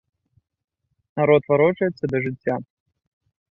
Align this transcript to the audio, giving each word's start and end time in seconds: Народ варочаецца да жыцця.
Народ 1.21 1.43
варочаецца 1.53 2.03
да 2.13 2.17
жыцця. 2.27 2.55